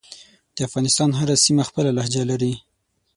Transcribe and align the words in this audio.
دافغانستان 0.59 1.09
هره 1.19 1.35
سیمه 1.45 1.63
خپله 1.69 1.89
لهجه 1.97 2.23
لری 2.29 2.53